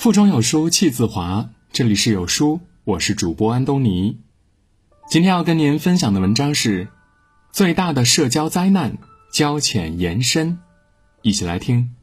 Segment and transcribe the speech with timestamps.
[0.00, 4.18] 腹中有书气自华，这里是有书，我是主播安东尼。
[5.10, 6.88] 今天要跟您分享的文章是：
[7.52, 8.96] 最大的社交灾难——
[9.30, 10.58] 交浅言深。
[11.20, 11.94] 一起来听。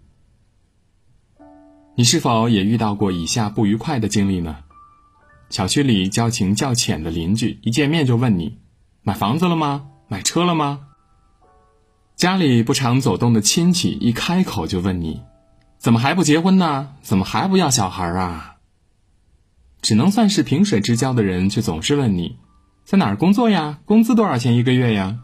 [1.96, 4.58] 你是否也遇到过以下不愉快的经历呢？
[5.50, 8.60] 小区里交情较浅的邻居，一见面就问你：
[9.02, 9.88] 买房子了吗？
[10.08, 10.82] 买车了吗？
[12.16, 15.24] 家里不常走动的亲戚，一开口就问你。
[15.78, 16.96] 怎么还不结婚呢？
[17.02, 18.58] 怎么还不要小孩啊？
[19.82, 22.38] 只能算是萍水之交的人，却总是问你，
[22.84, 23.80] 在哪儿工作呀？
[23.86, 25.20] 工资多少钱一个月呀？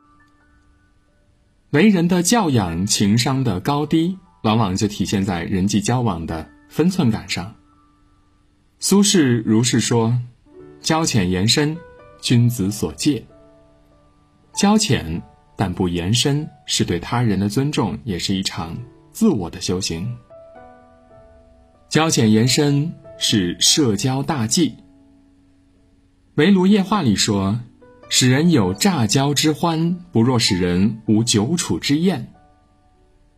[1.72, 7.56] 为人的教养、情商的高低，往往就体现在人际交往的分寸感上。
[8.80, 10.18] 苏轼如是说
[10.82, 11.76] ：“交浅言深，
[12.22, 13.26] 君子所戒。
[14.54, 15.24] 交浅
[15.58, 18.78] 但不言深，是对他人的尊重，也是一场
[19.12, 20.16] 自我的修行。”
[21.94, 24.78] 交浅言深是社交大忌。
[26.34, 27.60] 围炉夜话里说
[28.10, 32.34] ：“使人有乍交之欢，不若使人无久处之厌。”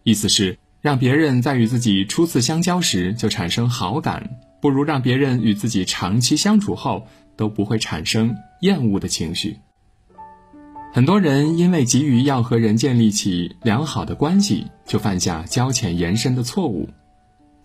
[0.04, 9.58] 意思是让别人在与自己初次相交时就产生好感，不如让别人与自己长期相处后都不会产生厌恶的情绪。
[10.94, 16.88] 很多人因为急于要和人建立起良好的关系，就犯下交浅言深的错误。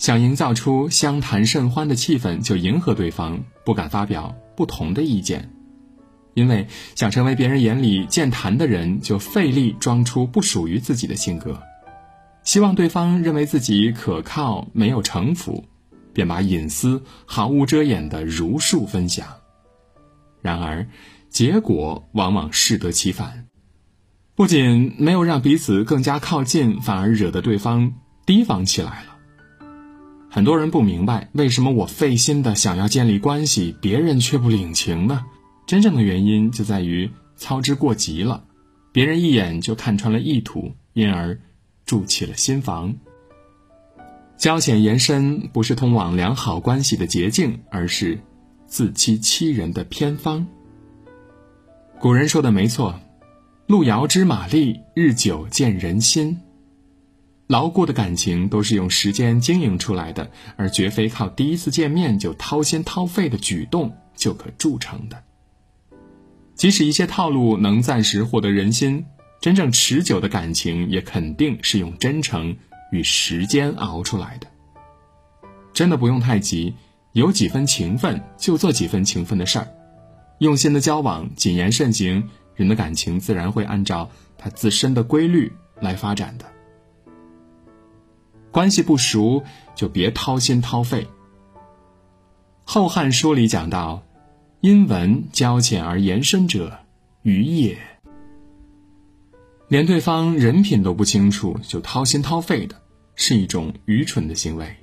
[0.00, 5.50] 想营造出相谈甚欢的气氛，就迎合对方，不敢发表不同的意见，
[6.32, 11.62] 因为想成为别人眼里健谈的人，就费力装出不属于自己的性格，
[12.44, 15.66] 希望对方认为自己可靠，没有城府，
[16.14, 19.26] 便把隐私毫无遮掩的如数分享。
[20.40, 20.88] 然而，
[21.28, 23.48] 结果往往适得其反，
[24.34, 27.92] 不仅没有让彼此更加靠近，反而惹得对方
[28.24, 29.09] 提防起来了。
[30.32, 35.24] 很多人不明白，为什么我费心的想要建立关系，别人却不领情呢？
[35.66, 38.44] 真正的原因就在于操之过急了，
[38.92, 41.40] 别人一眼就看穿了意图，因而
[41.84, 42.94] 筑起了心防。
[44.36, 48.20] 交浅言深不是通往良好关系的捷径，而是
[48.68, 50.46] 自欺欺人的偏方。
[51.98, 53.00] 古人说的没错
[53.66, 56.38] ，“路遥知马力，日久见人心。”
[57.50, 65.24] 牢固的感情都是用时间经营出来的，而绝非靠第一次见面就掏心掏肺的举动就可铸成的。
[66.54, 69.04] 即使一些套路能暂时获得人心，
[69.40, 72.56] 真正持久的感情也肯定是用真诚
[72.92, 74.46] 与时间熬出来的。
[75.72, 76.74] 真的不用太急，
[77.14, 79.66] 有几分情分就做几分情分的事儿，
[80.38, 84.08] 用心的交往，谨言慎行，人的感情自然会按照
[84.38, 86.44] 它自身的规律来发展的。
[88.52, 89.42] 关系不熟
[89.74, 91.02] 就别掏心掏肺。
[92.64, 94.02] 《后汉书》里讲到
[94.60, 96.78] ：“因文交浅而言深者，
[97.22, 97.78] 愚也。”
[99.68, 102.76] 连对方人品都不清楚就掏心掏肺的，
[103.14, 104.76] 是一种愚蠢的行为。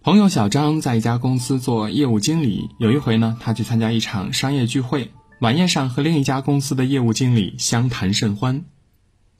[0.00, 8.64] 朋友小张在一家公司做业务经理，有一回呢，他去参加一场商业聚会，晚宴上和另一家公司的业务经理相谈甚欢。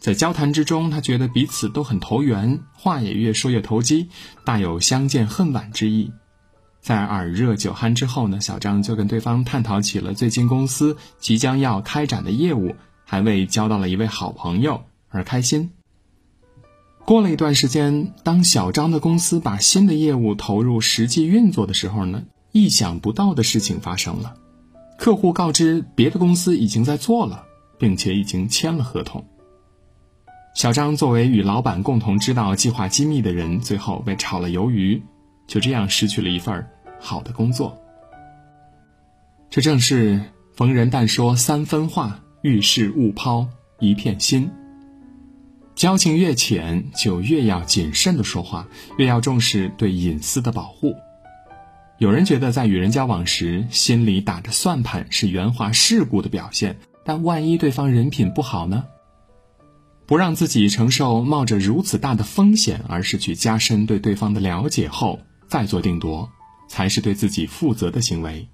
[0.03, 4.09] 在交谈之中，他觉得彼此都很投缘，话也越说越投机，
[4.45, 6.11] 大有相见恨晚之意。
[6.81, 12.75] 在耳热酒酣之后呢，小张就跟对方探讨起了最近公司即将要开展的业务，
[13.05, 15.71] 还为交到了一位好朋友而开心。
[17.05, 24.34] 过了一段时间，当小张的公司把新的业务投入实际运作的时候呢，意想不到的事情发生了，
[24.99, 27.45] 客户告知别的公司已经在做了，
[27.79, 29.25] 并且已经签了合同。
[30.55, 35.03] 小张作为与老板共同知道计划机密的人，最后被炒了鱿鱼，
[35.47, 36.67] 就这样失去了一份
[37.01, 37.79] 好的工作。
[39.49, 40.21] 这正是
[40.55, 43.49] 逢人但说三分话，遇事勿抛
[43.81, 44.51] 一片心。
[45.75, 50.95] 交情越浅，就越要谨慎的说话，越要重视对隐私的保护。
[51.97, 56.77] 有人觉得在与人交往时，心里打着算盘是圆滑世故的表现，
[57.07, 58.84] 但万一对方人品不好呢？
[60.12, 65.18] 不让自己承受冒着如此大的风险，而是去加深对对方的了解后
[65.48, 66.30] 再做定夺，
[66.68, 68.47] 才是对自己负责的行为。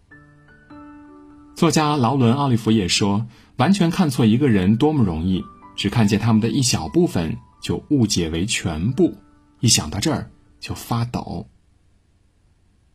[1.56, 3.26] 作家劳伦·奥利弗也说
[3.58, 5.42] ：“完全看错一个人多么容易，
[5.74, 9.16] 只看见他们的一小部分就误解为全部。
[9.58, 11.48] 一想到这儿就发抖。”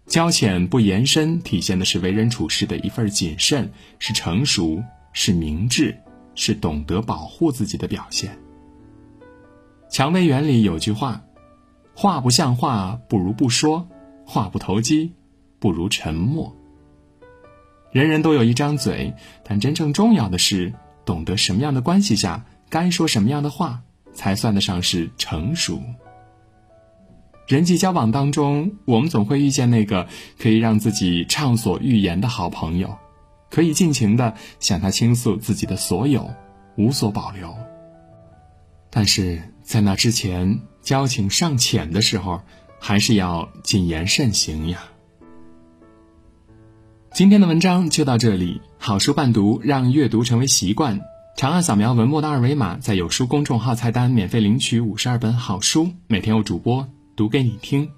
[0.07, 4.81] 交浅不言深，体现的是为人处事的一份谨慎，是成熟，
[5.11, 5.93] 是明智，
[6.33, 8.31] 是懂得保护自己的表现。
[9.93, 11.21] 《蔷薇园》里有句话
[11.93, 13.85] ：“话不像话，不如不说；
[14.25, 15.13] 话不投机，
[15.59, 16.51] 不如沉默。
[17.91, 19.13] 人人都有一张嘴，
[19.43, 20.73] 但真正重要的是
[21.05, 23.83] 懂得什么样的关系下该说什么样的话，
[24.15, 25.79] 才算得上是成熟。
[27.47, 30.07] 人际交往当中，我们总会遇见那个
[30.39, 32.97] 可以让自己畅所欲言的好朋友，
[33.51, 36.27] 可以尽情的向他倾诉自己的所有，
[36.77, 37.55] 无所保留。
[38.89, 42.41] 但是在那之前，交情尚浅的时候，
[42.79, 44.83] 还是要谨言慎行呀。
[47.13, 50.99] 今天的文章就到这里，好书伴读，让阅读成为习惯。
[51.35, 57.89] 长按扫描文末的二维码，在有书公众号菜单免费领取五十二本好书，每天有主播读给你听。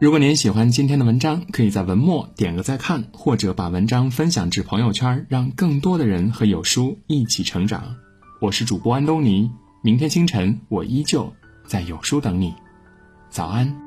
[0.00, 7.96] 如果您喜欢今天的文章，可以在文末点个再看，或者把文章分享至朋友圈，让更多的人和有书一起成长。
[8.40, 9.50] 我是主播安东尼，
[9.86, 11.32] 明天清晨我依旧
[11.64, 12.52] 在有书等你，
[13.30, 13.85] 早安。